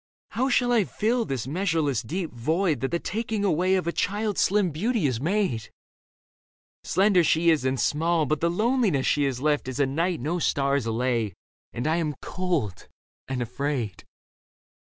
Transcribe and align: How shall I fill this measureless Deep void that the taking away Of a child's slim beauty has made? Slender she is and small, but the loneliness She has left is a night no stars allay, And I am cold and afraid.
How 0.31 0.49
shall 0.49 0.71
I 0.71 0.83
fill 0.83 1.25
this 1.25 1.45
measureless 1.45 2.01
Deep 2.01 2.33
void 2.33 2.79
that 2.79 2.89
the 2.89 2.97
taking 2.97 3.45
away 3.45 3.75
Of 3.75 3.85
a 3.85 3.91
child's 3.91 4.41
slim 4.41 4.71
beauty 4.71 5.05
has 5.05 5.21
made? 5.21 5.69
Slender 6.83 7.23
she 7.23 7.51
is 7.51 7.65
and 7.65 7.79
small, 7.79 8.25
but 8.25 8.41
the 8.41 8.49
loneliness 8.49 9.05
She 9.05 9.25
has 9.25 9.41
left 9.41 9.67
is 9.67 9.79
a 9.79 9.85
night 9.85 10.19
no 10.19 10.39
stars 10.39 10.87
allay, 10.87 11.35
And 11.71 11.85
I 11.85 11.97
am 11.97 12.15
cold 12.19 12.87
and 13.27 13.43
afraid. 13.43 14.03